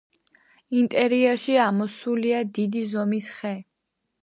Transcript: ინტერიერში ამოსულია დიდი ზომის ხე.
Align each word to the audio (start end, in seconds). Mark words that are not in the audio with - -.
ინტერიერში 0.83 1.59
ამოსულია 1.67 2.41
დიდი 2.59 2.85
ზომის 2.95 3.31
ხე. 3.39 3.55